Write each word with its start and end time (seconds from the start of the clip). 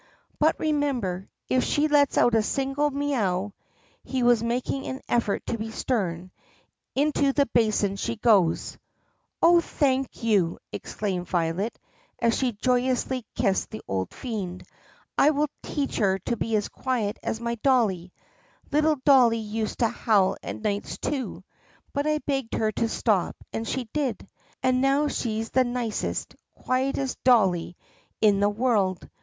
"But 0.39 0.57
remember, 0.59 1.29
if 1.47 1.63
she 1.63 1.87
lets 1.87 2.17
out 2.17 2.33
a 2.33 2.41
single 2.41 2.89
mee 2.89 3.13
ow"— 3.13 3.53
he 4.03 4.23
was 4.23 4.41
mak 4.41 4.67
ing 4.71 4.87
an 4.87 5.01
effort 5.07 5.45
to 5.45 5.59
be 5.59 5.69
stern— 5.69 6.31
"into 6.95 7.33
the 7.33 7.45
basin 7.45 7.97
she 7.97 8.15
goes!" 8.15 8.79
"Oh, 9.43 9.61
thank 9.61 10.23
you!" 10.23 10.57
exclaimed 10.71 11.27
Violet 11.29 11.77
as 12.17 12.35
she 12.35 12.53
joyously 12.53 13.27
kissed 13.35 13.69
the 13.69 13.83
old 13.87 14.11
fiend. 14.11 14.63
"I 15.19 15.29
will 15.29 15.49
teach 15.61 15.97
her 15.97 16.17
to 16.17 16.35
be 16.35 16.55
as 16.55 16.67
quiet 16.67 17.19
as 17.21 17.39
my 17.39 17.53
dolly. 17.61 18.11
Little 18.71 18.97
dolly 19.05 19.37
used 19.37 19.77
to 19.81 19.87
howl 19.87 20.35
at 20.41 20.55
nights, 20.63 20.97
too, 20.97 21.43
but 21.93 22.07
I 22.07 22.17
begged 22.25 22.55
her 22.55 22.71
to 22.71 22.89
stop 22.89 23.35
and 23.53 23.67
she 23.67 23.87
did; 23.93 24.27
and 24.63 24.81
now 24.81 25.09
she's 25.09 25.51
the 25.51 25.63
nicest, 25.63 26.35
quietest 26.55 27.23
dolly 27.23 27.77
in 28.19 28.39
the 28.39 28.49
world. 28.49 29.07